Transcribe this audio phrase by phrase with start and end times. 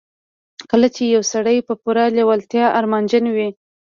[0.71, 3.49] کله چې يو سړی په پوره لېوالتیا ارمانجن وي.